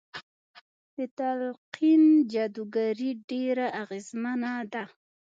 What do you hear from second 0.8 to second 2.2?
د تلقين